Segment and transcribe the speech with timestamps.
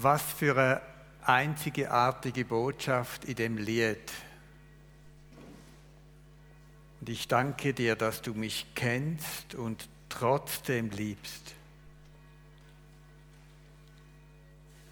[0.00, 0.80] Was für eine
[1.22, 4.12] einzigartige Botschaft in dem Lied.
[7.00, 11.52] Und ich danke dir, dass du mich kennst und trotzdem liebst.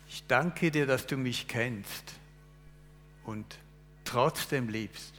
[0.08, 2.12] Ich danke dir, dass du mich kennst
[3.22, 3.60] und
[4.04, 5.14] trotzdem liebst.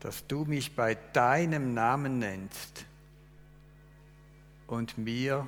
[0.00, 2.86] Dass du mich bei deinem Namen nennst
[4.66, 5.46] und mir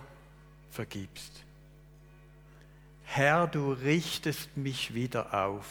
[0.70, 1.47] vergibst.
[3.10, 5.64] Herr, du richtest mich wieder auf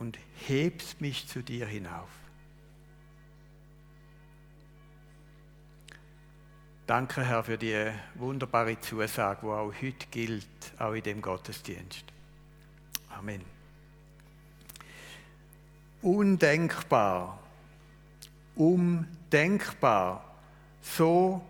[0.00, 2.08] und hebst mich zu dir hinauf.
[6.86, 10.48] Danke, Herr, für die wunderbare Zusage, die auch heute gilt,
[10.78, 12.04] auch in dem Gottesdienst.
[13.16, 13.42] Amen.
[16.02, 17.38] Undenkbar,
[18.56, 20.24] umdenkbar,
[20.82, 21.40] so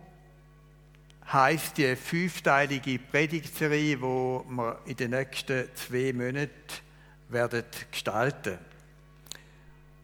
[1.33, 6.51] heißt die fünfteilige Predigtserie, wo wir in den nächsten zwei Monaten
[7.29, 8.59] werden gestalten.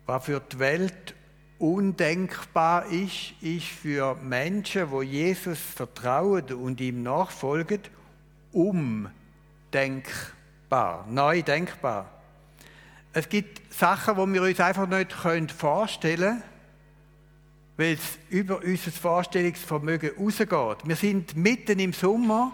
[0.07, 1.15] Was für die Welt
[1.59, 7.83] undenkbar ist, ist für Menschen, wo Jesus vertrauen und ihm nachfolgen,
[8.51, 9.13] umdenkbar,
[11.09, 12.11] neu denkbar.
[13.13, 16.52] Es gibt Sachen, wo wir uns einfach nicht vorstellen können,
[17.77, 20.87] weil es über unser Vorstellungsvermögen rausgeht.
[20.87, 22.53] Wir sind mitten im Sommer,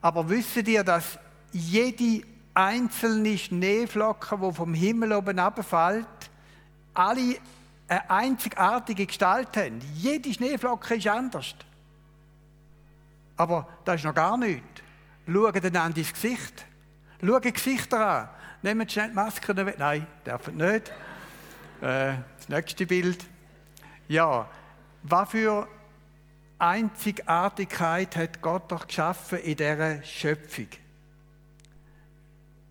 [0.00, 1.18] aber wissen ihr, dass
[1.52, 6.06] jede einzelne Schneeflocke, die vom Himmel oben abfällt,
[6.94, 7.36] alle
[7.88, 9.80] eine einzigartige Gestalt haben.
[9.94, 11.54] Jede Schneeflocke ist anders.
[13.36, 14.62] Aber das ist noch gar nichts.
[15.26, 16.64] Schauen einander ins Gesicht.
[17.20, 18.28] Schauen Gesichter an.
[18.62, 19.76] Nehmen schnell die Masken weg.
[19.78, 20.90] Nein, dürfen nicht.
[21.80, 23.24] Äh, das nächste Bild.
[24.08, 24.48] Ja,
[25.02, 25.66] was für
[26.58, 30.68] Einzigartigkeit hat Gott doch geschaffen in dieser Schöpfung?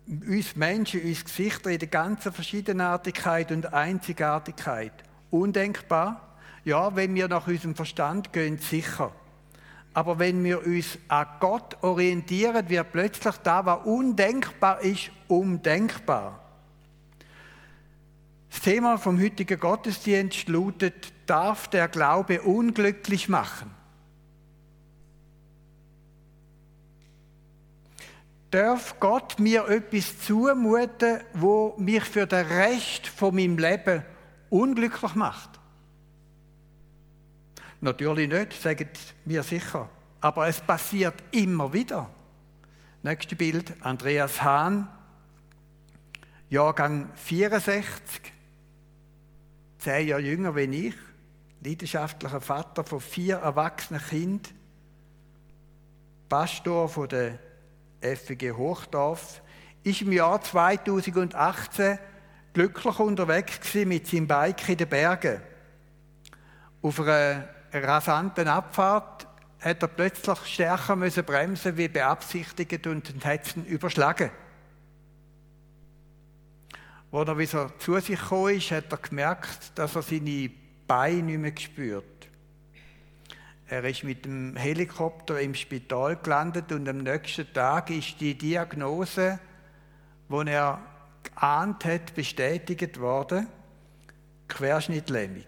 [0.06, 4.92] Uns Menschen, uns Gesichter in der ganzen Verschiedenartigkeit und Einzigartigkeit.
[5.30, 6.38] Undenkbar?
[6.64, 9.12] Ja, wenn wir nach unserem Verstand gehen, sicher.
[9.92, 16.40] Aber wenn wir uns an Gott orientieren, wird plötzlich da, was undenkbar ist, undenkbar.
[18.50, 23.70] Das Thema vom heutigen Gottesdienst lautet, darf der Glaube unglücklich machen?
[28.50, 34.04] Darf Gott mir etwas zumuten, wo mich für den Rest von meinem Leben
[34.48, 35.50] unglücklich macht?
[37.80, 38.88] Natürlich nicht, sagen
[39.24, 39.88] mir sicher.
[40.20, 42.08] Aber es passiert immer wieder.
[43.02, 44.88] Nächstes Bild, Andreas Hahn,
[46.48, 48.32] Jahrgang 64
[49.86, 50.94] zehn Jahre jünger wie ich,
[51.60, 54.54] leidenschaftlicher Vater von vier erwachsenen Kindern,
[56.28, 57.38] Pastor von der
[58.00, 59.42] FG Hochdorf,
[59.82, 61.98] ist im Jahr 2018
[62.52, 65.40] glücklich unterwegs mit seinem Bike in den Bergen.
[66.82, 69.26] Auf einer rasanten Abfahrt
[69.60, 74.30] hat er plötzlich stärker müssen bremsen wie beabsichtigt und hat ihn überschlagen.
[77.12, 80.50] Als er wieder zu sich gekommen ist, hat er gemerkt, dass er seine
[80.86, 82.28] Beine nicht mehr spürt.
[83.68, 89.40] Er ist mit dem Helikopter im Spital gelandet und am nächsten Tag ist die Diagnose,
[90.28, 90.80] die er
[91.24, 93.48] geahnt hat, bestätigt worden.
[94.46, 95.44] Querschnittlähmung.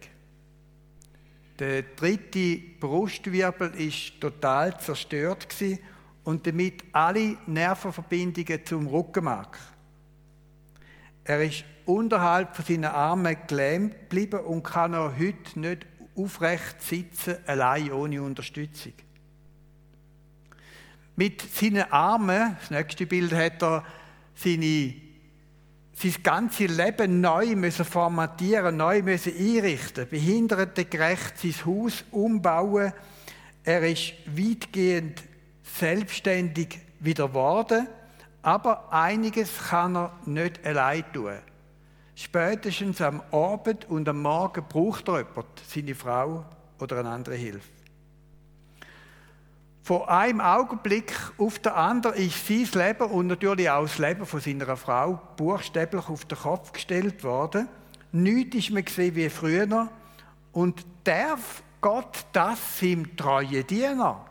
[1.59, 5.49] Der dritte Brustwirbel ist total zerstört
[6.25, 9.59] und damit alle Nervenverbindungen zum Rückenmark.
[11.25, 17.37] Er ist unterhalb von seinen Armen gelähmt geblieben und kann auch heute nicht aufrecht sitzen,
[17.47, 18.93] allein ohne Unterstützung.
[21.17, 23.85] Mit seinen Armen, das nächste Bild hat er
[24.35, 24.95] seine,
[25.95, 32.93] sein ganzes Leben neu müssen formatieren, neu müssen einrichten, behindertengerecht sein Haus umbauen.
[33.65, 35.23] Er ist weitgehend
[35.63, 37.89] selbstständig wieder geworden
[38.43, 41.39] aber einiges kann er nicht allein tun.
[42.21, 46.45] Spätestens am Abend und am Morgen braucht er jemand, seine Frau
[46.81, 47.69] oder eine andere Hilfe.
[49.85, 54.41] Von einem Augenblick auf den anderen ist sein Leben und natürlich auch das Leben von
[54.41, 57.69] seiner Frau buchstäblich auf den Kopf gestellt worden.
[58.11, 59.89] Nichts ist mehr gesehen wie früher.
[60.51, 64.27] Und darf Gott das seinem treuen Diener,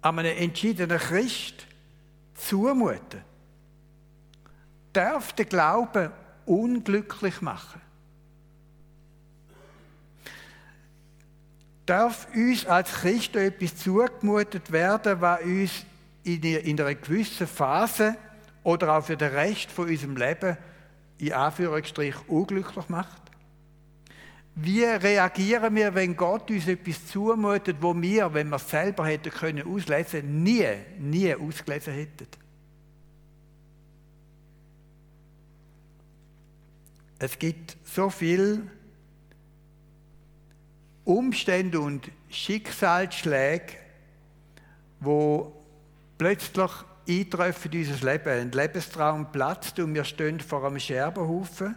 [0.00, 1.66] einem entschiedenen Christ,
[2.34, 3.24] zumuten,
[4.92, 6.12] darf den Glauben
[6.48, 7.80] unglücklich machen.
[11.86, 15.70] Darf uns als Christen etwas zugemutet werden, was uns
[16.24, 18.16] in einer gewissen Phase
[18.62, 20.58] oder auch für den Rest von unserem Leben
[21.18, 23.22] in Anführungsstrich unglücklich macht?
[24.54, 29.30] Wie reagieren wir, wenn Gott uns etwas zumutet, wo wir, wenn wir es selber hätten
[29.30, 30.66] können auslesen, nie,
[30.98, 32.26] nie ausgelesen hätten?
[37.18, 38.70] Es gibt so viel
[41.04, 43.74] Umstände und Schicksalsschläge,
[45.00, 45.52] wo
[46.16, 46.70] plötzlich
[47.08, 48.28] eintreffen in unser Leben.
[48.28, 51.74] Ein Lebenstraum platzt und wir stehen vor einem Scherbenhaufen.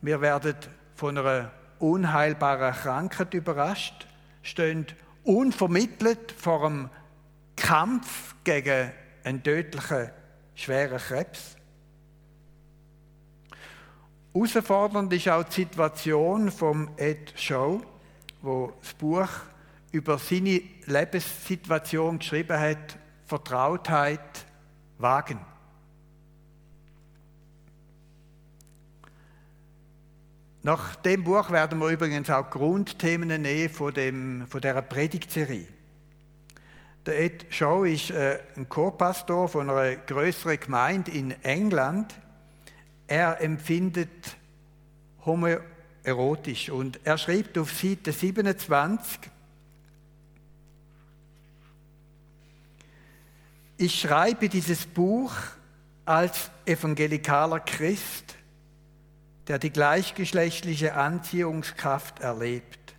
[0.00, 0.54] Wir werden
[0.94, 4.06] von einer unheilbaren Krankheit überrascht,
[4.42, 4.86] stehen
[5.24, 6.90] unvermittelt vor einem
[7.56, 8.92] Kampf gegen
[9.24, 10.10] einen tödlichen,
[10.54, 11.56] schweren Krebs.
[14.34, 17.80] Herausfordernd ist auch die Situation von Ed Shaw,
[18.40, 19.28] wo das Buch
[19.92, 22.96] über seine Lebenssituation geschrieben hat,
[23.26, 24.46] Vertrautheit
[24.98, 25.38] wagen.
[30.62, 35.66] Nach dem Buch werden wir übrigens auch Grundthemen nehmen von, dem, von dieser Predigtserie.
[37.04, 42.14] Der Ed Shaw ist äh, ein Co-Pastor von einer größeren Gemeinde in England.
[43.06, 44.36] Er empfindet
[45.24, 49.20] homoerotisch und er schreibt auf Seite 27,
[53.76, 55.32] ich schreibe dieses Buch
[56.04, 58.36] als evangelikaler Christ,
[59.48, 62.94] der die gleichgeschlechtliche Anziehungskraft erlebt.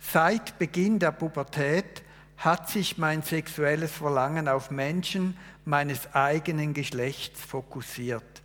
[0.00, 2.02] Seit Beginn der Pubertät
[2.38, 8.35] hat sich mein sexuelles Verlangen auf Menschen meines eigenen Geschlechts fokussiert.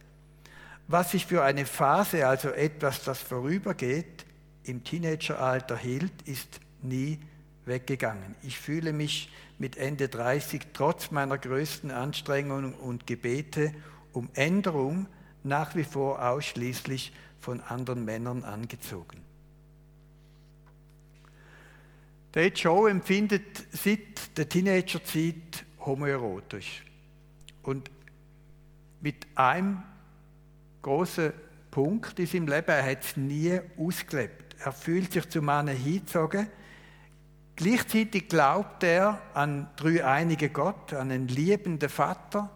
[0.87, 4.25] Was sich für eine Phase, also etwas, das vorübergeht,
[4.63, 7.19] im Teenageralter hielt, ist nie
[7.65, 8.35] weggegangen.
[8.43, 13.73] Ich fühle mich mit Ende 30 trotz meiner größten Anstrengungen und Gebete
[14.11, 15.07] um Änderung
[15.43, 19.21] nach wie vor ausschließlich von anderen Männern angezogen.
[22.33, 26.83] Der Joe empfindet seit der Teenagerzeit homoerotisch.
[27.63, 27.91] Und
[29.01, 29.83] mit einem
[30.81, 31.33] großen
[31.69, 34.55] Punkt in seinem Leben, er hat es nie ausgelebt.
[34.63, 36.47] Er fühlt sich zu Männern hingezogen.
[37.55, 42.49] Gleichzeitig glaubt er an drei einige Gott, an einen liebenden Vater,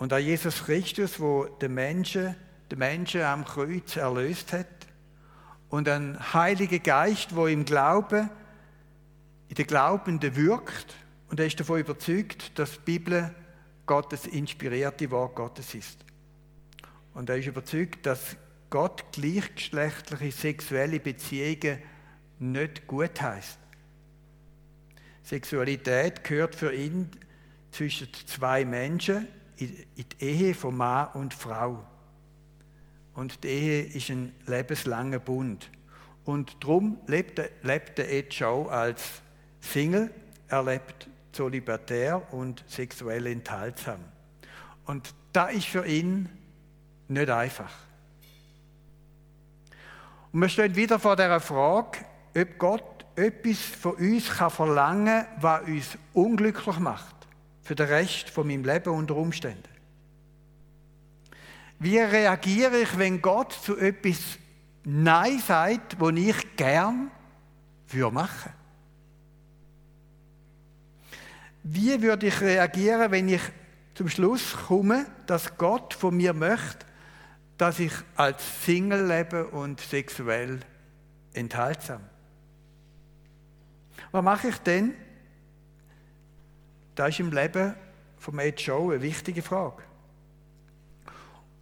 [0.00, 2.34] und an Jesus Christus, wo den Menschen,
[2.70, 4.66] den Menschen am Kreuz erlöst hat.
[5.68, 8.30] Und ein Heiliger Geist, wo im Glauben,
[9.48, 10.94] in den Glaubenden wirkt.
[11.28, 13.34] Und er ist davon überzeugt, dass die Bibel
[13.84, 15.98] Gottes inspirierte Wort Gottes ist.
[17.20, 18.34] Und er ist überzeugt, dass
[18.70, 21.78] Gott gleichgeschlechtliche sexuelle Beziehungen
[22.38, 23.58] nicht gut heißt.
[25.22, 27.10] Sexualität gehört für ihn
[27.72, 29.28] zwischen zwei Menschen
[29.58, 31.86] in die Ehe von Mann und Frau.
[33.12, 35.70] Und die Ehe ist ein lebenslanger Bund.
[36.24, 39.20] Und darum lebt, lebt der Ed Shaw als
[39.60, 40.10] Single,
[40.48, 44.00] er lebt solibatär und sexuell enthaltsam.
[44.86, 46.30] Und da ist für ihn
[47.10, 47.72] nicht einfach.
[50.32, 51.98] Und wir stehen wieder vor der Frage,
[52.36, 57.16] ob Gott etwas von uns kann verlangen kann, was uns unglücklich macht
[57.62, 59.62] für den Rest von meinem Leben unter Umständen?
[61.78, 64.18] Wie reagiere ich, wenn Gott zu etwas
[64.84, 67.10] Nein sagt, wo ich gern
[67.88, 68.52] würde machen?
[71.62, 73.42] Wie würde ich reagieren, wenn ich
[73.94, 76.86] zum Schluss komme, dass Gott von mir möchte,
[77.60, 80.60] dass ich als Single lebe und sexuell
[81.34, 82.00] enthaltsam?
[84.12, 84.94] Was mache ich denn?
[86.94, 87.74] Das ist im Leben
[88.16, 89.82] von Ed Show eine wichtige Frage.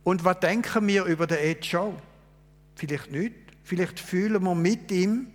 [0.05, 1.95] Und was denken wir über den Ed Show?
[2.77, 3.35] Vielleicht nicht.
[3.65, 5.33] Vielleicht fühlen wir mit ihm.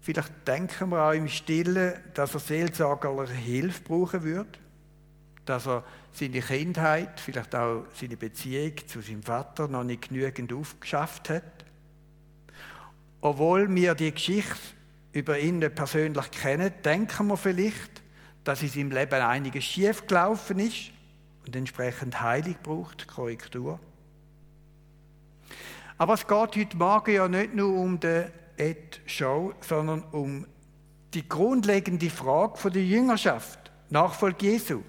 [0.00, 4.58] Vielleicht denken wir auch im Stillen, dass er seelsorgerliche Hilfe brauchen wird.
[5.46, 11.30] Dass er seine Kindheit, vielleicht auch seine Beziehung zu seinem Vater noch nicht genügend aufgeschafft
[11.30, 11.64] hat.
[13.20, 14.56] Obwohl wir die Geschichte
[15.12, 18.02] über ihn nicht persönlich kennen, denken wir vielleicht,
[18.44, 20.90] dass in seinem Leben einiges schief gelaufen ist
[21.46, 23.80] und entsprechend Heilung braucht, Korrektur.
[25.98, 30.46] Aber es geht heute Morgen ja nicht nur um den Ed Show, sondern um
[31.14, 34.82] die grundlegende Frage der Jüngerschaft, Nachfolge Jesu.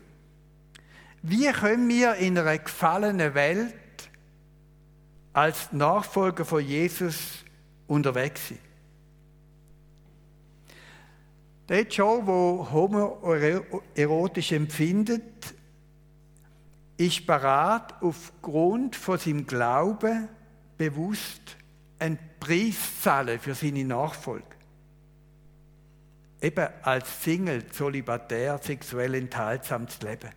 [1.21, 3.73] Wie können wir in einer gefallenen Welt
[5.33, 7.43] als Nachfolger von Jesus
[7.87, 8.59] unterwegs sein?
[11.69, 15.53] Der Joe, der homoerotisch empfindet,
[16.95, 20.29] ist bereit, aufgrund von seinem Glauben
[20.77, 21.57] bewusst
[21.99, 24.45] einen Preis zu zahlen für seine Nachfolge.
[26.41, 30.29] Eben als Single, zolibatär, sexuell enthaltsam zu leben.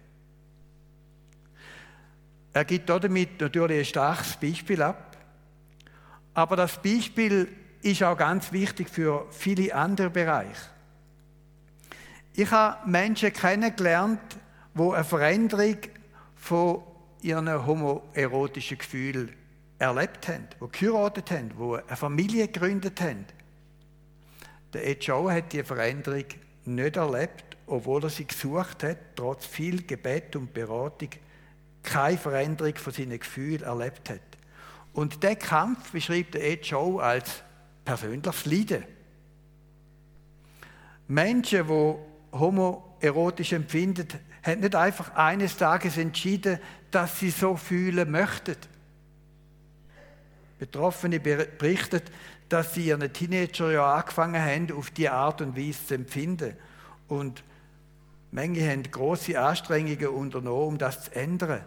[2.53, 5.17] Er gibt damit natürlich ein starkes Beispiel ab.
[6.35, 7.49] Aber das Beispiel
[7.83, 10.71] ist auch ganz wichtig für viele andere Bereiche.
[12.35, 14.21] Ich habe Menschen kennengelernt,
[14.75, 15.79] wo eine Veränderung
[16.37, 16.83] von
[17.23, 19.33] ihren homoerotischen Gefühlen
[19.79, 23.27] erlebt haben, die geheiratet haben, die eine Familie gegründet haben.
[24.73, 26.25] Der Ed Joe hat diese Veränderung
[26.65, 31.11] nicht erlebt, obwohl er sie gesucht hat, trotz viel Gebet und Beratung
[31.83, 34.21] keine Veränderung von seinen Gefühlen erlebt hat.
[34.93, 37.43] Und der Kampf beschreibt der Ed Joe als
[37.85, 38.85] persönliches Leiden.
[41.09, 44.09] Menschen, die homoerotisch empfinden,
[44.43, 46.59] haben nicht einfach eines Tages entschieden,
[46.91, 48.57] dass sie so fühlen möchten.
[50.59, 52.03] Betroffene berichten,
[52.49, 56.57] dass sie ihren Teenager ja angefangen haben, auf diese Art und Weise zu empfinden.
[57.09, 57.43] Und
[58.31, 61.65] manche haben große Anstrengungen unternommen, um das zu ändern.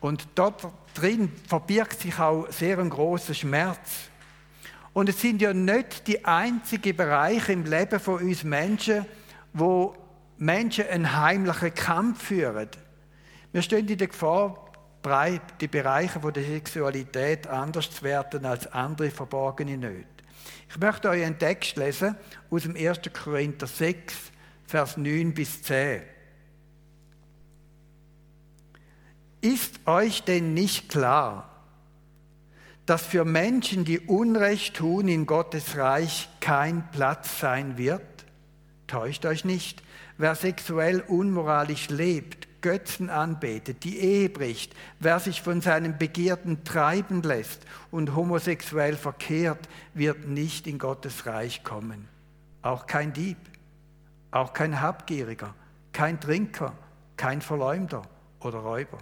[0.00, 4.10] Und dort drin verbirgt sich auch sehr ein großer Schmerz.
[4.92, 9.06] Und es sind ja nicht die einzigen Bereiche im Leben von uns Menschen,
[9.52, 9.94] wo
[10.36, 12.68] Menschen einen heimlichen Kampf führen.
[13.52, 14.64] Wir stehen in der Gefahr,
[15.60, 20.17] die Bereiche der Sexualität anders zu werten als andere verborgene Nöte.
[20.70, 22.16] Ich möchte euch einen Text lesen
[22.50, 23.00] aus dem 1.
[23.12, 24.14] Korinther 6,
[24.66, 26.02] Vers 9 bis 10.
[29.40, 31.48] Ist euch denn nicht klar,
[32.86, 38.02] dass für Menschen, die Unrecht tun, in Gottes Reich kein Platz sein wird?
[38.86, 39.82] Täuscht euch nicht,
[40.16, 47.22] wer sexuell unmoralisch lebt, Götzen anbetet, die Ehe bricht, wer sich von seinen Begierden treiben
[47.22, 52.08] lässt und homosexuell verkehrt, wird nicht in Gottes Reich kommen.
[52.62, 53.38] Auch kein Dieb,
[54.30, 55.54] auch kein Habgieriger,
[55.92, 56.74] kein Trinker,
[57.16, 58.02] kein Verleumder
[58.40, 58.98] oder Räuber.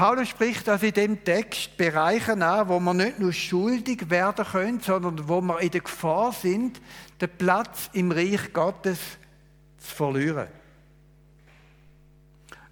[0.00, 4.80] Paulus spricht also in dem Text Bereiche an, wo man nicht nur schuldig werden können,
[4.80, 6.80] sondern wo wir in der Gefahr sind,
[7.20, 8.98] den Platz im Reich Gottes
[9.76, 10.48] zu verlieren.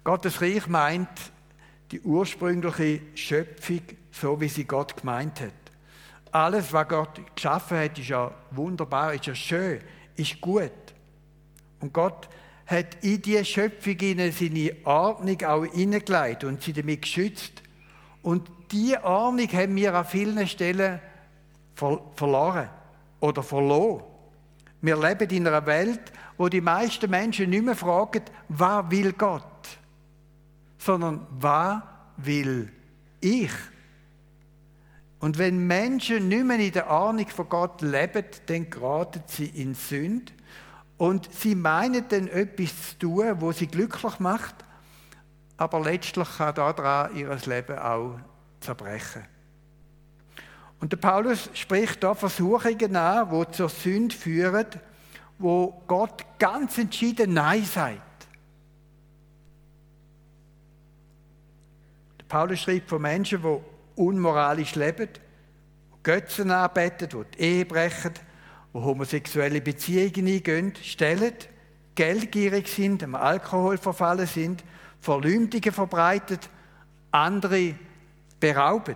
[0.09, 1.07] Gottes Reich meint
[1.91, 5.53] die ursprüngliche Schöpfung, so wie sie Gott gemeint hat.
[6.31, 9.79] Alles, was Gott geschaffen hat, ist ja wunderbar, ist ja schön,
[10.15, 10.71] ist gut.
[11.79, 12.27] Und Gott
[12.65, 13.97] hat in diese Schöpfung
[14.31, 17.61] seine Ordnung auch hineingelegt und sie damit geschützt.
[18.23, 20.99] Und diese Ordnung haben wir an vielen Stellen
[21.75, 22.69] verloren
[23.19, 24.05] oder verloren.
[24.81, 26.01] Wir leben in einer Welt,
[26.35, 29.43] wo die meisten Menschen nicht mehr fragen, was will Gott,
[30.79, 31.83] sondern was
[32.17, 32.71] will
[33.21, 33.51] ich?
[35.19, 39.75] Und wenn Menschen nicht mehr in der Ahnung von Gott leben, dann geraten sie in
[39.75, 40.31] Sünde
[40.97, 44.55] und sie meinen dann etwas zu tun, wo sie glücklich macht,
[45.57, 48.19] aber letztlich kann daran ihr Leben auch
[48.61, 49.23] zerbrechen.
[50.79, 54.67] Und der Paulus spricht da Versuchungen an, die zur Sünde führen,
[55.37, 58.01] wo Gott ganz entschieden Nein sagt.
[62.18, 63.59] Der Paulus schreibt von Menschen, die
[63.99, 65.09] unmoralisch leben,
[66.03, 68.13] Götzen anbeten, die die Ehe brechen,
[68.73, 71.33] die homosexuelle Beziehungen eingehen, stellen,
[71.95, 74.63] geldgierig sind, am Alkohol verfallen sind,
[75.01, 76.49] Verleumdungen verbreitet,
[77.11, 77.73] andere
[78.39, 78.95] berauben.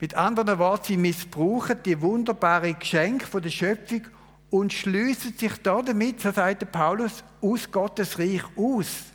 [0.00, 4.02] Mit anderen Worten, sie missbrauchen die wunderbare Geschenk der Schöpfung
[4.50, 9.13] und schließen sich damit, so sagt Paulus, aus Gottes Reich aus.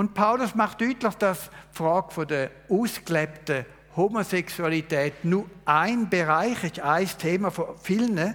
[0.00, 7.06] Und Paulus macht deutlich, dass die Frage der ausgelebten Homosexualität nur ein Bereich ist, ein
[7.18, 8.34] Thema von vielen,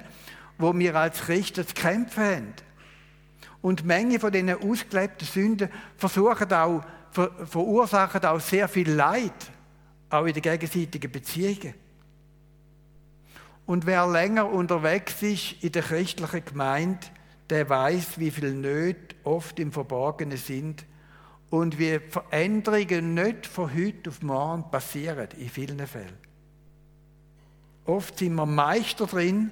[0.60, 2.53] wo wir als Christen zu kämpfen haben.
[3.63, 9.50] Und Menge von diesen ausgelebten Sünden versuchen auch, ver verursachen auch sehr viel Leid,
[10.12, 11.74] auch in den gegenseitigen Beziehungen.
[13.65, 17.07] Und wer länger unterwegs ist in der christlichen Gemeinde,
[17.50, 20.86] der weiß, wie viel Nöte oft im Verborgenen sind
[21.50, 26.18] und wie Veränderungen nicht von heute auf morgen passieren, in vielen Fällen.
[27.86, 29.52] Oft sind wir Meister drin,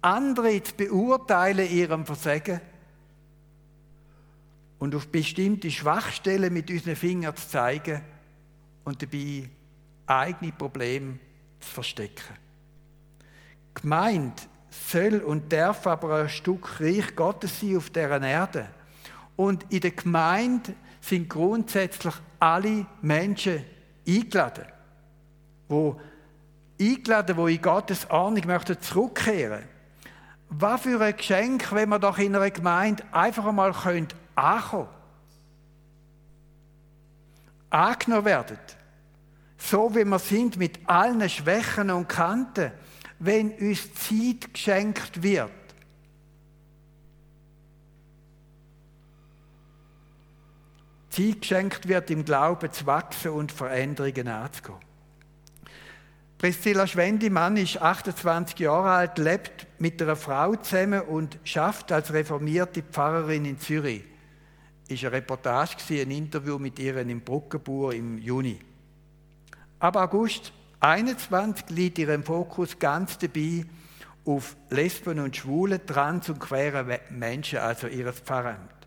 [0.00, 2.60] andere zu beurteilen, ihrem Versagen
[4.78, 8.00] und auf bestimmte Schwachstellen mit unseren Fingern zu zeigen
[8.84, 9.48] und dabei
[10.06, 11.18] eigene Probleme
[11.60, 12.34] zu verstecken.
[13.74, 18.68] Gemeint soll und darf aber ein Stück Reich Gottes sein auf dieser Erde.
[19.36, 23.64] Und in der Gemeinde sind grundsätzlich alle Menschen
[24.06, 24.64] eingeladen,
[25.68, 26.00] wo
[26.80, 29.64] eingeladen, wo in Gottes Ordnung möchten zurückkehren.
[30.48, 34.88] Was für ein Geschenk, wenn man doch in einer Gemeinde einfach einmal ankommen könnte.
[37.70, 38.58] Angenommen werden.
[39.58, 42.72] So wie wir sind, mit allen Schwächen und Kanten,
[43.20, 45.50] wenn uns Zeit geschenkt wird.
[51.10, 54.78] Zeit geschenkt wird, im Glauben zu wachsen und Veränderungen anzugehen.
[56.38, 62.82] Priscilla Schwendimann ist 28 Jahre alt, lebt mit einer Frau zusammen und schafft als reformierte
[62.82, 64.04] Pfarrerin in Zürich.
[64.88, 68.58] Ist eine Reportage, ein Interview mit ihr im Bruckenbauer im Juni.
[69.80, 73.66] Ab August 21 liegt ihrem Fokus ganz dabei
[74.24, 78.79] auf Lesben und Schwule, Trans- und queere Menschen, also ihr Pfarramt.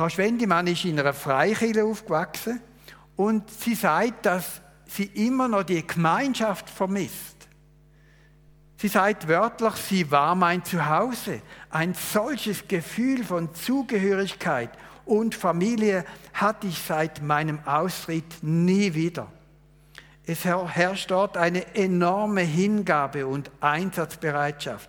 [0.00, 2.62] Frau Schwendimann ist in einer Freikirche aufgewachsen
[3.16, 7.36] und sie sagt, dass sie immer noch die Gemeinschaft vermisst.
[8.78, 11.42] Sie sagt wörtlich, sie war mein Zuhause.
[11.68, 14.70] Ein solches Gefühl von Zugehörigkeit
[15.04, 19.30] und Familie hatte ich seit meinem Austritt nie wieder.
[20.24, 24.88] Es herrscht dort eine enorme Hingabe und Einsatzbereitschaft.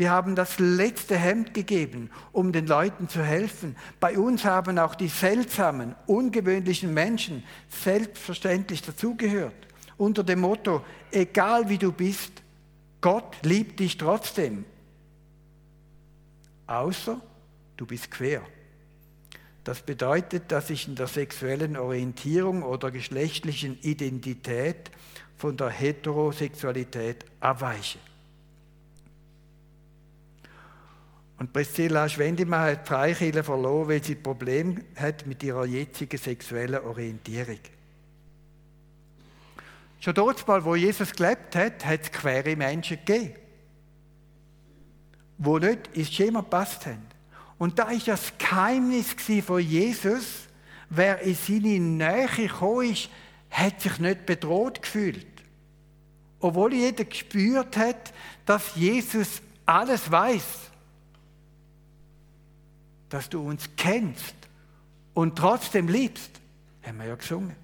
[0.00, 3.76] Wir haben das letzte Hemd gegeben, um den Leuten zu helfen.
[4.00, 9.52] Bei uns haben auch die seltsamen, ungewöhnlichen Menschen selbstverständlich dazugehört.
[9.98, 12.32] Unter dem Motto, egal wie du bist,
[13.02, 14.64] Gott liebt dich trotzdem.
[16.66, 17.20] Außer
[17.76, 18.40] du bist quer.
[19.64, 24.90] Das bedeutet, dass ich in der sexuellen Orientierung oder geschlechtlichen Identität
[25.36, 27.98] von der Heterosexualität abweiche.
[31.40, 37.60] Und Priscilla Schwendimann hat Freikirche verloren, weil sie Probleme hat mit ihrer jetzigen sexuellen Orientierung.
[40.00, 43.36] Schon dort wo Jesus gelebt hat, hat es quere Menschen gegeben,
[45.38, 47.06] die nicht ins Schema gepasst haben.
[47.56, 50.46] Und da ist das Geheimnis von Jesus,
[50.90, 53.08] wer in seine Nähe gekommen ist,
[53.50, 55.26] hat sich nicht bedroht gefühlt.
[56.38, 58.12] Obwohl jeder gespürt hat,
[58.44, 60.69] dass Jesus alles weiß
[63.10, 64.34] dass du uns kennst
[65.12, 66.40] und trotzdem liebst.
[66.82, 67.54] Haben wir ja gesungen.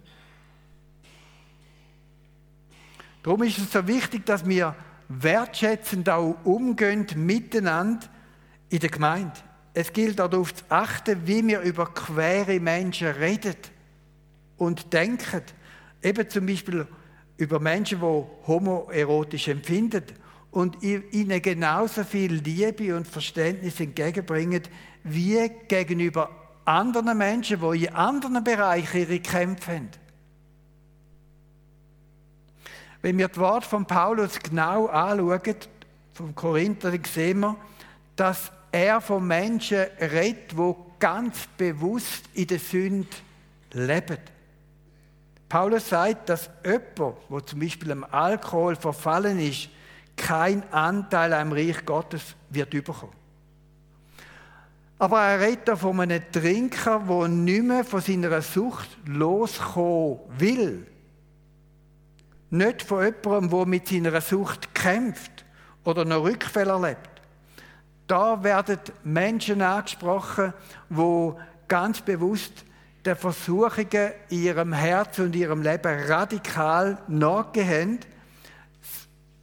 [3.23, 4.75] Darum ist es so wichtig, dass wir
[5.09, 8.07] wertschätzend auch umgehen miteinander
[8.69, 9.35] in der Gemeinde.
[9.75, 13.57] Es gilt darauf zu achten, wie wir über quere Menschen reden
[14.57, 15.43] und denken.
[16.03, 16.87] Eben zum Beispiel
[17.37, 20.05] über Menschen, die homoerotisch empfinden
[20.51, 24.63] und ihnen genauso viel Liebe und Verständnis entgegenbringen,
[25.07, 26.31] wie gegenüber
[26.65, 29.91] anderen Menschen, die in anderen Bereichen ihre Kämpfe haben.
[33.03, 35.57] Wenn wir das Wort von Paulus genau anschauen,
[36.15, 37.57] vom Korinther, dann sehen wir,
[38.17, 43.09] dass er von Menschen redet, die ganz bewusst in der Sünde
[43.73, 44.19] leben.
[45.49, 49.69] Paulus sagt, dass jemand, der zum Beispiel am Alkohol verfallen ist,
[50.17, 53.13] keinen Anteil am Reich Gottes wird bekommen.
[54.99, 60.87] Aber er redet von einem Trinker, der nicht mehr von seiner Sucht loskommen will.
[62.51, 65.45] Nicht von jemandem, der mit seiner Sucht kämpft
[65.85, 67.11] oder noch Rückfälle erlebt.
[68.07, 70.55] Da werden Menschen angesprochen,
[70.89, 71.33] die
[71.69, 72.65] ganz bewusst
[73.05, 78.01] den Versuchungen in ihrem Herz und ihrem Leben radikal nachgehen.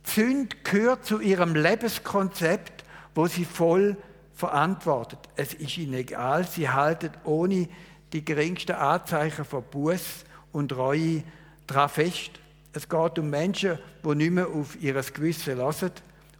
[0.03, 2.83] Zünd gehört zu ihrem Lebenskonzept,
[3.15, 3.97] wo sie voll
[4.43, 5.19] verantwortet.
[5.37, 7.69] Es ist ihnen egal, sie halten ohne
[8.11, 11.23] die geringsten Anzeichen von Buß und Reue
[11.65, 12.31] daran fest.
[12.73, 15.91] Es geht um Menschen, die nicht mehr auf ihr Gewissen lassen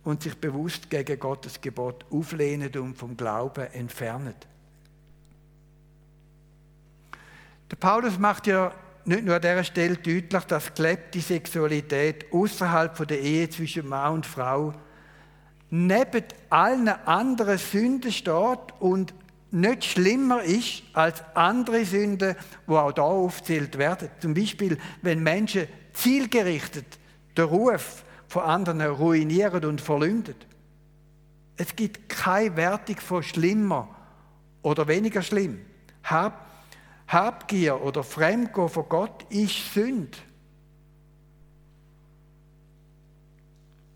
[0.04, 4.36] und sich bewusst gegen Gottes Gebot auflehnen und vom Glauben entfernen.
[7.72, 8.74] Der Paulus macht ja
[9.06, 14.26] nicht nur an dieser Stelle deutlich, dass gelebte Sexualität außerhalb der Ehe zwischen Mann und
[14.26, 14.74] Frau
[15.76, 19.12] neben allen anderen Sünden steht und
[19.50, 22.36] nicht schlimmer ist als andere Sünden,
[22.68, 24.10] die auch da aufzählt werden.
[24.20, 26.86] Zum Beispiel, wenn Menschen zielgerichtet
[27.36, 30.36] den Ruf von anderen ruinieren und verleumden.
[31.58, 33.88] Es gibt keine Wertung von schlimmer
[34.62, 35.60] oder weniger schlimm.
[36.04, 36.52] Hab,
[37.08, 40.20] Habgier oder Fremdgehen von Gott ist Sünde.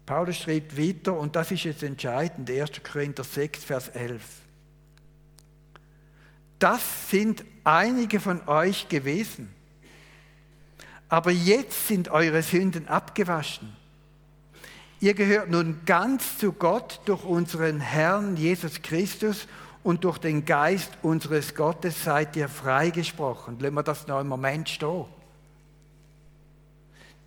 [0.08, 2.82] Paulus schreibt weiter, und das ist jetzt entscheidend, 1.
[2.82, 4.22] Korinther 6, Vers 11.
[6.60, 9.54] Das sind einige von euch gewesen.
[11.10, 13.76] Aber jetzt sind eure Sünden abgewaschen.
[15.02, 19.46] Ihr gehört nun ganz zu Gott durch unseren Herrn Jesus Christus
[19.84, 23.60] und durch den Geist unseres Gottes seid ihr freigesprochen.
[23.60, 25.17] Lassen wir das noch einen Moment stehen.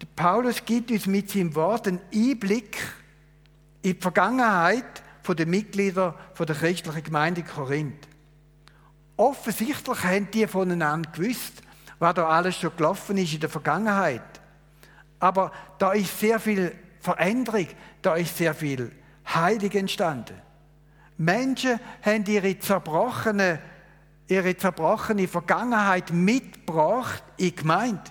[0.07, 2.79] Paulus gibt uns mit seinem Wort einen Einblick
[3.83, 8.09] in die Vergangenheit der Mitglieder der christlichen Gemeinde Korinth.
[9.17, 11.63] Offensichtlich haben die voneinander gewusst,
[12.01, 14.41] was da alles schon gelaufen ist in der Vergangenheit.
[15.21, 17.69] Aber da ist sehr viel Veränderung,
[18.03, 18.91] da ist sehr viel
[19.33, 20.35] Heilig entstanden.
[21.19, 23.61] Menschen haben ihre zerbrochene,
[24.27, 28.03] ihre zerbrochene Vergangenheit mitgebracht in die Gemeinde.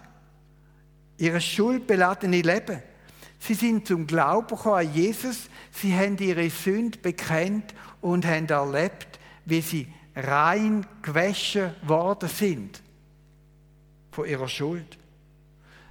[1.20, 2.82] Ihre schuldbeladene Leben.
[3.40, 9.20] Sie sind zum Glauben gekommen an Jesus, sie haben ihre Sünde bekennt und haben erlebt,
[9.46, 12.82] wie sie rein gewaschen worden sind
[14.12, 14.98] von ihrer Schuld.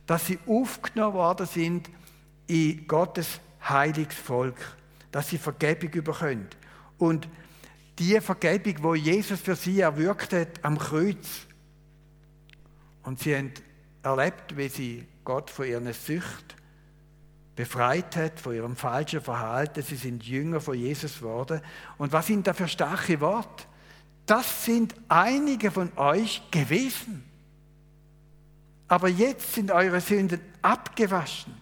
[0.06, 1.88] Dass sie aufgenommen worden sind
[2.46, 4.76] in Gottes heiliges Volk,
[5.12, 6.48] dass sie Vergebung bekommen.
[6.98, 7.28] Und
[7.98, 11.46] die Vergebung, wo Jesus für sie erwirkt hat am Kreuz.
[13.02, 13.52] Und sie haben
[14.02, 16.56] erlebt, wie sie Gott von ihren Süchten
[17.54, 19.82] befreit hat, von ihrem falschen Verhalten.
[19.82, 21.60] Sie sind Jünger von Jesus geworden.
[21.98, 23.64] Und was sind da für starke Worte?
[24.24, 27.24] Das sind einige von euch gewesen.
[28.88, 31.54] Aber jetzt sind eure Sünden abgewaschen.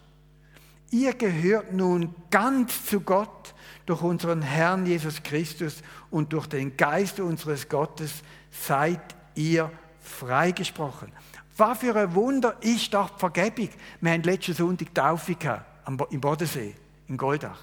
[0.93, 3.53] Ihr gehört nun ganz zu Gott
[3.85, 11.11] durch unseren Herrn Jesus Christus und durch den Geist unseres Gottes seid ihr freigesprochen.
[11.57, 13.69] Was für ein Wunder ist doch die Vergebung.
[14.01, 15.65] Wir haben letzten Sonntag Taufe gehabt,
[16.11, 16.75] im Bodensee,
[17.09, 17.61] in Goldach.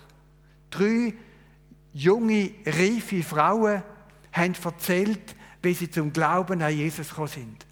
[0.72, 1.14] Drei
[1.94, 3.84] junge, reife Frauen
[4.32, 7.66] haben erzählt, wie sie zum Glauben an Jesus gekommen sind.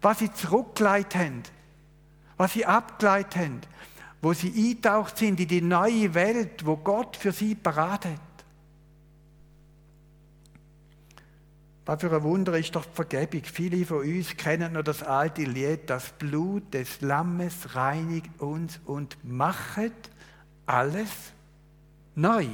[0.00, 1.42] Was sie zurückgeleitet haben,
[2.36, 3.60] was sie abgeleitet haben,
[4.20, 8.20] wo sie eintaucht sind in die neue Welt, wo Gott für sie parat hat.
[11.88, 13.42] Was für ein Wunder ist doch Vergebung.
[13.44, 19.16] Viele von uns kennen noch das alte Lied, das Blut des Lammes reinigt uns und
[19.24, 20.10] macht
[20.66, 21.08] alles
[22.14, 22.46] neu.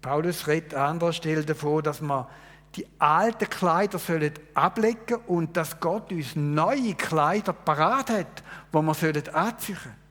[0.00, 2.26] Paulus redet an anderer Stelle davon, dass man
[2.74, 8.94] die alten Kleider sollen ablegen und dass Gott uns neue Kleider parat hat, wo wir
[8.94, 10.01] sollen anziehen.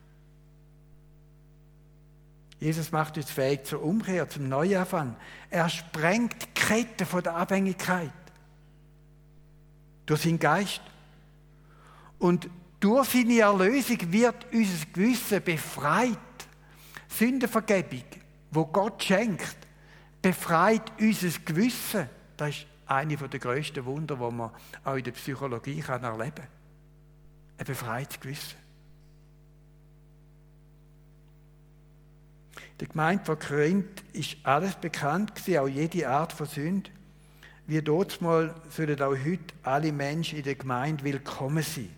[2.61, 5.17] Jesus macht uns fähig zur Umkehr, zum Neuanfang.
[5.49, 8.13] Er sprengt die Kette von der Abhängigkeit
[10.05, 10.81] durch seinen Geist.
[12.19, 16.17] Und durch seine Erlösung wird unser Gewissen befreit.
[17.09, 18.05] Sündenvergebung,
[18.51, 19.57] wo Gott schenkt,
[20.21, 22.07] befreit unser Gewissen
[22.41, 24.49] das ist eine der grössten Wunder, die man
[24.83, 26.47] auch in der Psychologie erleben kann.
[27.59, 28.57] Ein befreites Gewissen.
[32.81, 36.89] Der Gemeinde von Korinth ist alles bekannt gewesen, auch jede Art von Sünde.
[37.67, 41.91] Wie dort mal sollen auch heute alle Menschen in der Gemeinde willkommen sein.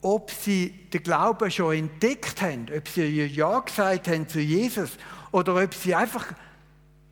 [0.00, 4.92] Ob sie den Glauben schon entdeckt haben, ob sie Ja gesagt haben zu Jesus
[5.32, 6.32] oder ob sie einfach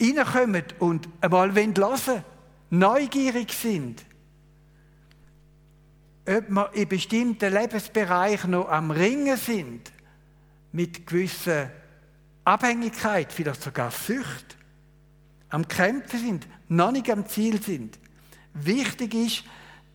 [0.01, 2.25] reinkommen und einmal hören wollen,
[2.71, 4.03] neugierig sind,
[6.27, 9.93] ob wir in bestimmten Lebensbereichen noch am Ringen sind,
[10.73, 11.69] mit gewissen
[12.45, 14.57] Abhängigkeit, vielleicht sogar Sucht,
[15.51, 17.99] am Kämpfen sind, noch nicht am Ziel sind.
[18.55, 19.45] Wichtig ist,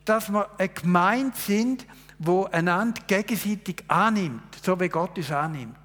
[0.06, 1.86] dass wir eine Gemeinde sind,
[2.20, 5.76] wo einander gegenseitig annimmt, so wie Gott uns annimmt.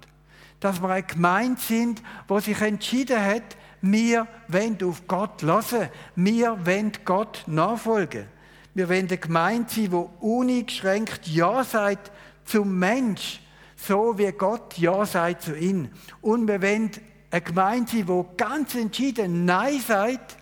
[0.59, 5.89] Dass wir eine Gemeinde sind, wo sich entschieden hat, wir wollen auf Gott lassen.
[6.15, 8.27] Wir wollen Gott nachfolgen.
[8.75, 12.11] Wir wollen eine Gemeinde sein, die uneingeschränkt Ja sagt
[12.45, 13.40] zum Mensch,
[13.87, 15.89] so wie Gott Ja sagt zu ihm.
[16.21, 16.91] Und wir wollen
[17.29, 20.37] eine Gemeinde sein, die ganz entschieden Nein sagt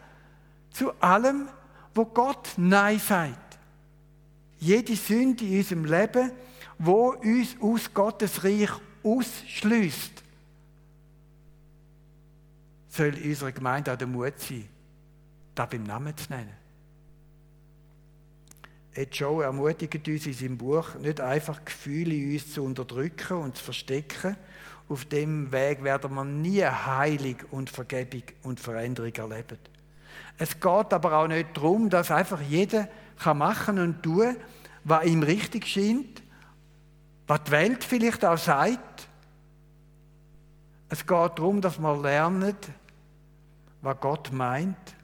[0.71, 1.47] zu allem,
[1.93, 3.57] wo Gott Nein sagt.
[4.59, 6.31] Jede Sünde in unserem Leben,
[6.77, 8.71] wo uns aus Gottes Reich
[9.03, 10.23] ausschließt
[12.99, 14.67] soll unsere Gemeinde auch der Mut sein,
[15.55, 16.58] das beim Namen zu nennen.
[18.93, 23.55] Ed Joe ermutigt uns in seinem Buch, nicht einfach Gefühle in uns zu unterdrücken und
[23.55, 24.35] zu verstecken.
[24.87, 29.59] Auf dem Weg werden wir nie Heilung und Vergebung und Veränderung erleben.
[30.37, 32.87] Es geht aber auch nicht darum, dass einfach jeder
[33.19, 34.35] kann machen und tun,
[34.83, 36.23] was ihm richtig scheint,
[37.27, 39.07] was die Welt vielleicht auch sagt.
[40.87, 42.55] Es geht darum, dass wir lernen,
[43.81, 44.95] was Gott meint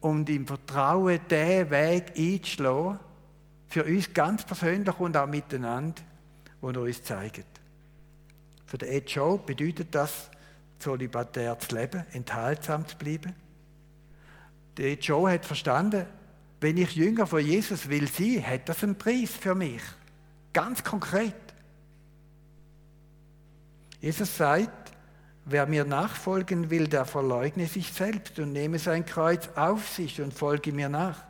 [0.00, 2.98] und im Vertrauen diesen Weg einzuschlagen,
[3.68, 6.02] für uns ganz persönlich und auch miteinander,
[6.60, 7.46] wo er uns zeigt.
[8.66, 10.30] Für den Ed Show bedeutet das,
[10.78, 13.34] zölibatär zu leben, enthaltsam zu bleiben.
[14.76, 16.06] Der Ed Show hat verstanden,
[16.60, 19.82] wenn ich Jünger von Jesus will sein, hat das einen Preis für mich.
[20.52, 21.34] Ganz konkret.
[24.00, 24.79] Jesus sagt,
[25.50, 30.32] wer mir nachfolgen will, der verleugne sich selbst und nehme sein Kreuz auf sich und
[30.32, 31.24] folge mir nach.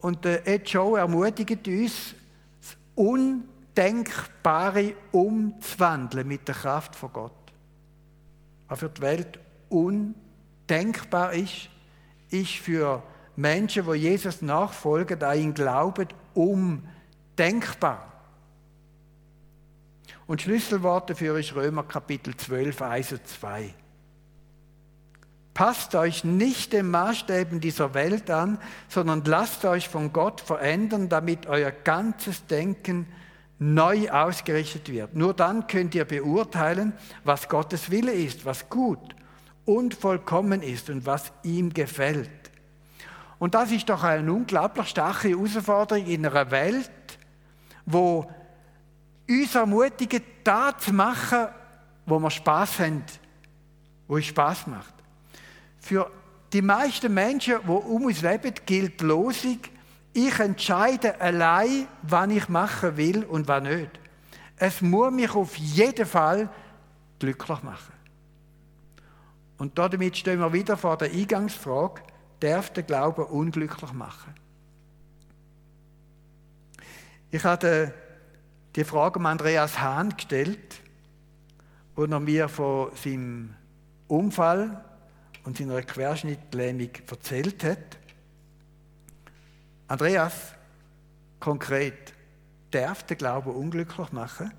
[0.00, 2.14] Und der Ed Joe ermutigt uns,
[2.60, 7.32] das Undenkbare umzuwandeln mit der Kraft von Gott.
[8.68, 11.70] Was für die Welt undenkbar ist,
[12.30, 13.02] ist für
[13.36, 18.13] Menschen, die Jesus nachfolgen, die ihn glauben, undenkbar.
[20.26, 23.74] Und Schlüsselwort dafür ist Römer Kapitel 12, 1 und 2.
[25.52, 28.58] Passt euch nicht den Maßstäben dieser Welt an,
[28.88, 33.06] sondern lasst euch von Gott verändern, damit euer ganzes Denken
[33.60, 35.14] neu ausgerichtet wird.
[35.14, 39.14] Nur dann könnt ihr beurteilen, was Gottes Wille ist, was gut
[39.64, 42.30] und vollkommen ist und was ihm gefällt.
[43.38, 46.90] Und das ist doch eine unglaublich starke Herausforderung in einer Welt,
[47.86, 48.28] wo
[49.28, 51.48] uns ermutigen, das zu machen,
[52.06, 53.04] wo wir Spaß haben,
[54.06, 54.94] wo es Spaß macht.
[55.80, 56.10] Für
[56.52, 59.58] die meisten Menschen, die um uns leben, gilt die Losung,
[60.12, 63.90] ich entscheide allein, wann ich machen will und wann nicht.
[64.56, 66.48] Es muss mich auf jeden Fall
[67.18, 67.92] glücklich machen.
[69.58, 72.02] Und damit stehen wir wieder vor der Eingangsfrage,
[72.38, 74.34] darf der Glaube unglücklich machen?
[77.30, 77.92] Ich hatte
[78.76, 80.80] die Frage an Andreas Hahn gestellt,
[81.94, 83.54] wo er mir von seinem
[84.08, 84.84] Unfall
[85.44, 87.98] und seiner Querschnittlähmung erzählt hat.
[89.86, 90.54] Andreas,
[91.38, 92.12] konkret,
[92.70, 94.52] darf der Glaube unglücklich machen?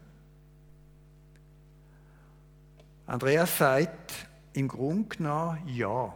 [3.08, 6.14] Andreas sagt im Grunde genommen ja.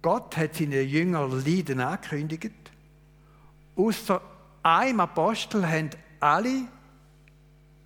[0.00, 2.52] Gott hat seine Jünger Leiden angekündigt.
[3.76, 4.20] Außer
[4.64, 6.66] einem Apostel haben alle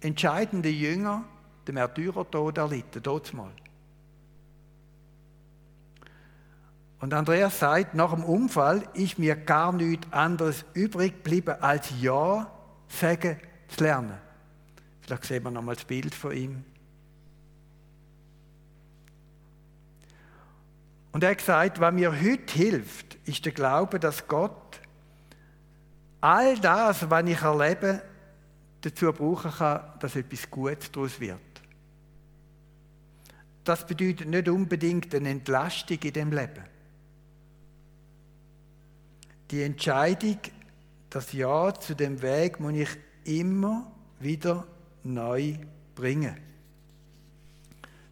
[0.00, 1.24] entscheidenden Jünger
[1.66, 3.02] den Märtyrertod erlitten,
[3.34, 3.50] mal.
[7.00, 12.50] Und Andreas sagt, nach dem Unfall ist mir gar nichts anderes übrig geblieben, als Ja
[12.88, 13.36] sagen
[13.68, 14.18] zu lernen.
[15.02, 16.64] Vielleicht sehen wir nochmal das Bild von ihm.
[21.12, 24.80] Und er hat gesagt, was mir heute hilft, ist der Glaube, dass Gott
[26.20, 28.02] all das, was ich erlebe,
[28.80, 31.38] dazu brauchen kann, dass etwas Gutes daraus wird.
[33.64, 36.64] Das bedeutet nicht unbedingt eine Entlastung in dem Leben.
[39.50, 40.38] Die Entscheidung,
[41.10, 42.88] das Ja zu dem Weg, muss ich
[43.24, 44.66] immer wieder
[45.04, 45.58] neu
[45.94, 46.36] bringen.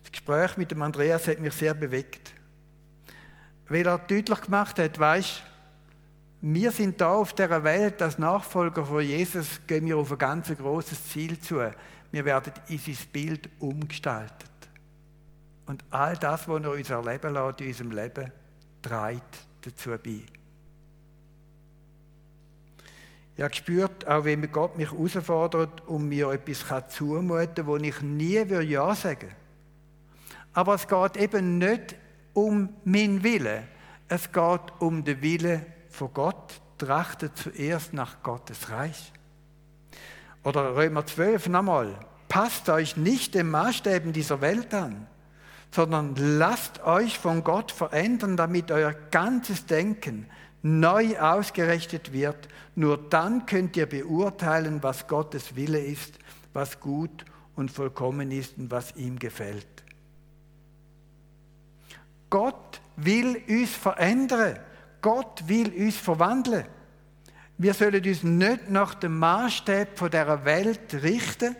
[0.02, 2.32] Das Gespräch mit dem Andreas hat mich sehr bewegt.
[3.68, 5.42] Weil er deutlich gemacht hat, weißt
[6.40, 10.48] wir sind da auf der Welt als Nachfolger von Jesus, gehen wir auf ein ganz
[10.48, 11.60] großes Ziel zu.
[12.12, 14.50] Wir werden in sein Bild umgestaltet.
[15.66, 18.32] Und all das, was er uns erleben lässt in unserem Leben,
[18.82, 20.22] trägt dazu bei.
[23.34, 28.00] Ich habe gespürt, auch wenn Gott mich herausfordert und mir etwas zumuten kann, wo ich
[28.00, 29.36] nie Ja sagen würde.
[30.54, 31.96] Aber es geht eben nicht
[32.32, 33.64] um meinen Willen.
[34.08, 35.66] Es geht um den Willen
[35.96, 36.60] von Gott.
[36.78, 39.12] Trachtet zuerst nach Gottes Reich.
[40.44, 41.98] Oder Römer 12 nochmal.
[42.28, 45.06] Passt euch nicht den Maßstäben dieser Welt an,
[45.70, 50.26] sondern lasst euch von Gott verändern, damit euer ganzes Denken
[50.62, 52.48] neu ausgerichtet wird.
[52.74, 56.18] Nur dann könnt ihr beurteilen, was Gottes Wille ist,
[56.52, 59.66] was gut und vollkommen ist und was ihm gefällt.
[62.28, 64.58] Gott will uns verändern.
[65.06, 66.66] Gott will uns verwandeln.
[67.58, 71.54] Wir sollen uns nicht nach dem Maßstab von der Welt richten,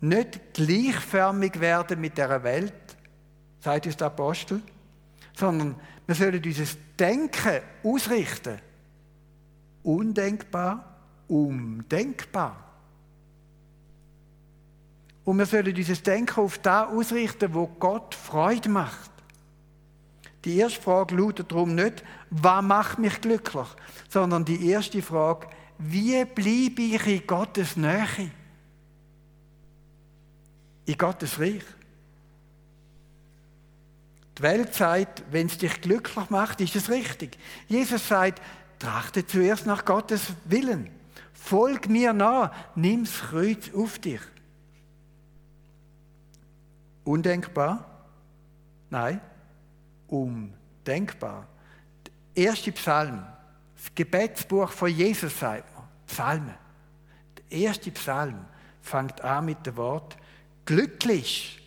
[0.00, 2.74] nicht gleichförmig werden mit der Welt,
[3.60, 4.60] sagt uns der Apostel,
[5.36, 6.64] sondern wir sollen unser
[6.98, 8.58] Denken ausrichten.
[9.84, 10.96] Undenkbar,
[11.28, 12.56] umdenkbar.
[15.22, 19.13] Und wir sollen unser Denken auf das ausrichten, wo Gott Freude macht.
[20.44, 23.66] Die erste Frage lautet darum nicht, was macht mich glücklich,
[24.10, 28.30] sondern die erste Frage, wie bleibe ich in Gottes Nähe?
[30.84, 31.64] In Gottes Reich.
[34.36, 37.38] Die Welt sagt, wenn es dich glücklich macht, ist es richtig.
[37.66, 38.42] Jesus sagt,
[38.78, 40.90] trachte zuerst nach Gottes Willen.
[41.32, 44.20] Folg mir nach, nimm das Kreuz auf dich.
[47.04, 47.86] Undenkbar?
[48.90, 49.20] Nein,
[50.14, 51.46] undenkbar.
[52.36, 53.24] Der erste Psalm,
[53.76, 56.54] das Gebetsbuch von Jesus sagt man, Psalmen.
[57.50, 58.44] Der erste Psalm
[58.82, 60.16] fängt an mit dem Wort,
[60.64, 61.60] glücklich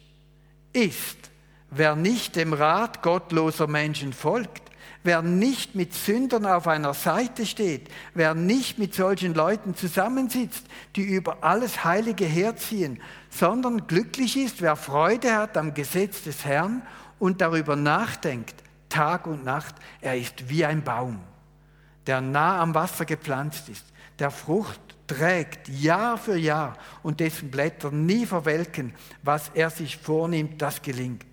[0.74, 1.18] ist,
[1.70, 4.64] wer nicht dem Rat gottloser Menschen folgt,
[5.04, 11.04] wer nicht mit Sündern auf einer Seite steht, wer nicht mit solchen Leuten zusammensitzt, die
[11.04, 16.82] über alles Heilige herziehen, sondern glücklich ist, wer Freude hat am Gesetz des Herrn
[17.20, 18.56] und darüber nachdenkt,
[18.90, 21.20] Tag und Nacht, er ist wie ein Baum,
[22.06, 23.86] der nah am Wasser gepflanzt ist,
[24.20, 30.62] der Frucht trägt Jahr für Jahr und dessen Blätter nie verwelken, was er sich vornimmt,
[30.62, 31.26] das gelingt.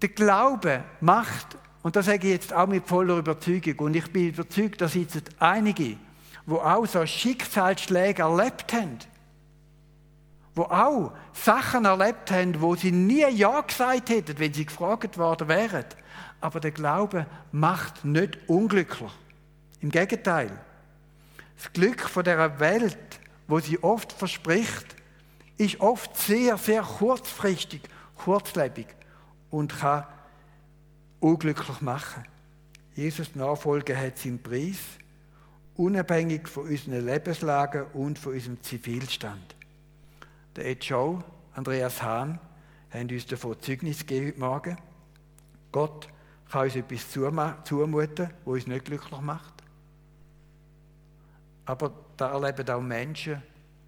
[0.00, 4.28] Der Glaube macht, und das sage ich jetzt auch mit voller Überzeugung, und ich bin
[4.28, 5.96] überzeugt, da sitzen einige,
[6.46, 8.98] wo auch so Schicksalsschläge erlebt haben,
[10.58, 15.48] wo auch Sachen erlebt haben, wo sie nie Ja gesagt hätten, wenn sie gefragt worden
[15.48, 15.84] wären.
[16.40, 19.12] Aber der Glaube macht nicht unglücklich.
[19.80, 20.50] Im Gegenteil.
[21.56, 24.96] Das Glück von der Welt, wo sie oft verspricht,
[25.56, 27.82] ist oft sehr, sehr kurzfristig,
[28.16, 28.86] kurzlebig
[29.50, 30.06] und kann
[31.20, 32.24] unglücklich machen.
[32.94, 34.78] Jesus Nachfolge hat seinen Preis,
[35.76, 39.57] unabhängig von unseren Lebenslagen und von unserem Zivilstand.
[40.56, 41.22] Der Ed Show,
[41.54, 42.40] Andreas Hahn,
[42.90, 44.76] haben uns davon Zeugnis gegeben heute Morgen.
[45.72, 46.08] Gott
[46.50, 49.54] kann uns etwas zumuten, was uns nicht glücklich macht.
[51.66, 53.42] Aber da erleben auch Menschen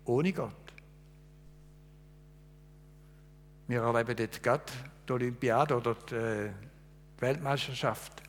[0.04, 0.54] ohne Gott.
[3.66, 4.64] Wir erleben jetzt gerade
[5.08, 6.50] die Olympiade oder äh,
[7.16, 8.22] die Weltmeisterschaft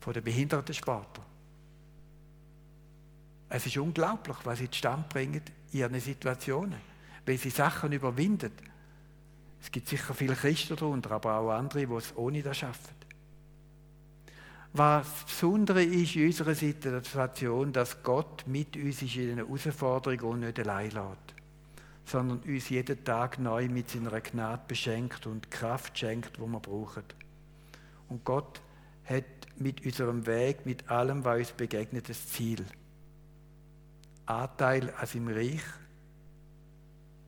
[0.00, 1.26] von den Behindertensportlern.
[3.48, 6.80] Es ist unglaublich, was sie zustande bringen in ihren Situationen,
[7.36, 8.52] sie Sachen überwinden.
[9.60, 12.96] Es gibt sicher viele Christen darunter, aber auch andere, die es ohne das schaffen.
[14.72, 20.40] Was Besondere ist in unserer Situation, dass Gott mit uns ist in einer Herausforderung und
[20.40, 21.34] nicht allein lässt
[22.08, 27.04] sondern uns jeden Tag neu mit seiner Gnade beschenkt und Kraft schenkt, wo wir brauchen.
[28.08, 28.60] Und Gott
[29.04, 29.24] hat
[29.56, 32.64] mit unserem Weg, mit allem, was uns begegnet, das Ziel.
[34.26, 35.62] Anteil an seinem Reich.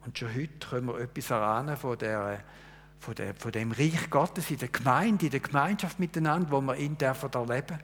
[0.05, 2.43] Und schon heute können wir etwas erahnen von, der,
[2.99, 6.77] von, der, von dem Reich Gottes in der Gemeinde, in der Gemeinschaft miteinander, wo wir
[6.77, 7.79] ihn dürfen erleben.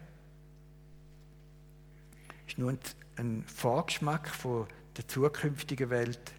[2.29, 2.75] Das ist nur
[3.17, 6.33] ein Vorgeschmack von der zukünftigen Welt.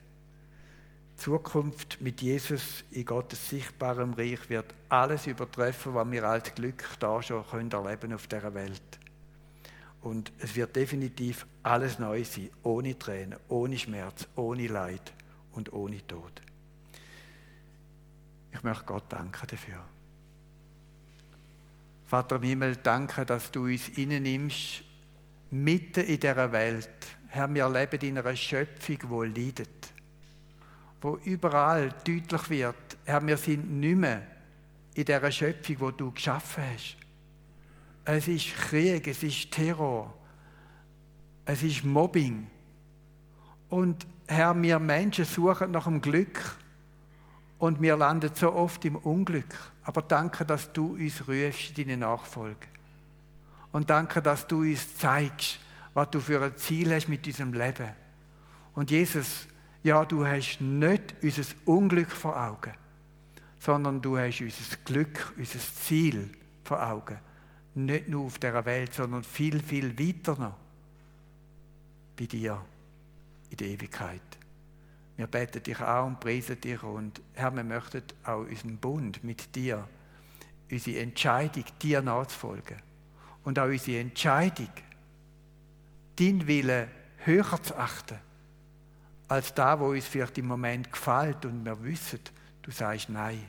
[1.15, 7.21] Zukunft mit Jesus in Gottes sichtbarem Reich wird alles übertreffen, was wir als Glück da
[7.21, 8.81] schon können erleben auf dieser Welt.
[10.01, 15.13] Und es wird definitiv alles neu sein, ohne Tränen, ohne Schmerz, ohne Leid
[15.57, 16.41] und ohne Tod.
[18.53, 19.83] Ich möchte Gott danken dafür.
[22.05, 24.83] Vater im Himmel, danke, dass du uns innen nimmst,
[25.51, 26.89] mitten in dieser Welt.
[27.27, 29.93] Herr, wir leben in einer Schöpfung, die leidet
[31.01, 34.23] wo überall deutlich wird, Herr, wir sind nicht mehr
[34.95, 36.97] in dieser Schöpfung, wo du geschaffen hast.
[38.05, 40.13] Es ist Krieg, es ist Terror,
[41.45, 42.47] es ist Mobbing.
[43.69, 46.57] Und Herr, wir Menschen suchen nach dem Glück
[47.59, 49.55] und wir landen so oft im Unglück.
[49.83, 52.67] Aber danke, dass du uns in deine Nachfolge.
[53.71, 55.59] Und danke, dass du uns zeigst,
[55.93, 57.89] was du für ein Ziel hast mit diesem Leben.
[58.73, 59.47] Und Jesus,
[59.81, 62.73] ja, du hast nicht unser Unglück vor Augen,
[63.59, 66.29] sondern du hast unser Glück, unser Ziel
[66.63, 67.17] vor Augen.
[67.75, 70.57] Nicht nur auf dieser Welt, sondern viel, viel weiter noch.
[72.17, 72.61] Bei dir
[73.49, 74.21] in der Ewigkeit.
[75.15, 79.55] Wir beten dich an und preisen dich und Herr, wir möchten auch unseren Bund mit
[79.55, 79.87] dir,
[80.69, 82.77] unsere Entscheidung, dir nachzufolgen
[83.43, 84.69] und auch unsere Entscheidung,
[86.17, 86.87] dein Wille
[87.25, 88.19] höher zu achten
[89.27, 92.19] als da, wo uns vielleicht im Moment gefällt und wir wissen,
[92.61, 93.45] du sagst nein.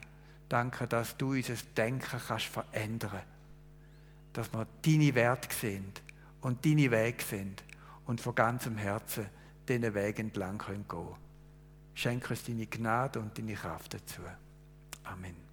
[0.49, 3.22] Danke, dass du unser Denken kannst verändern.
[4.32, 5.92] Dass wir deine Werte sehen
[6.40, 7.62] und deine Wege sind
[8.07, 9.26] und von ganzem Herzen
[9.68, 11.16] diesen Weg entlang gehen können.
[11.94, 14.22] Schenke uns deine Gnade und deine Kraft dazu.
[15.04, 15.47] Amen.